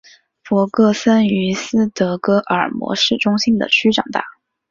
[0.43, 4.25] 弗格森于斯德哥尔摩市中心的区长大。